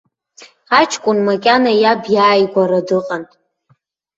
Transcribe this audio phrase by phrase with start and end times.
[0.79, 3.23] Аҷкәын макьана иаб иааигәара дыҟан.